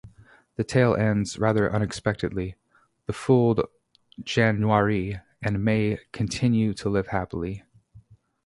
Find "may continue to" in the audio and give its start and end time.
5.63-6.89